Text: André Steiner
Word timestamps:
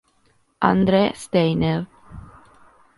André 0.71 1.13
Steiner 1.13 1.85